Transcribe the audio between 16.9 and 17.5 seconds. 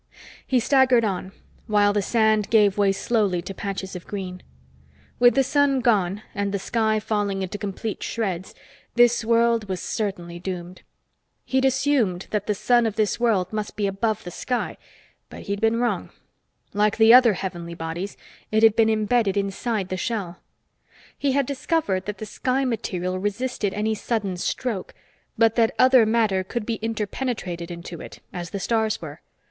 the other